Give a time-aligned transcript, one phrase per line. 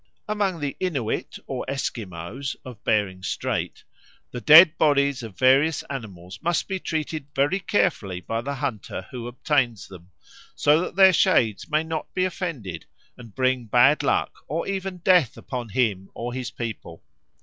[0.27, 3.83] Among the Inuit or Esquimaux of Bering Strait
[4.31, 9.27] "the dead bodies of various animals must be treated very carefully by the hunter who
[9.27, 10.09] obtains them,
[10.55, 12.85] so that their shades may not be offended
[13.15, 17.03] and bring bad luck or even death upon him or his people."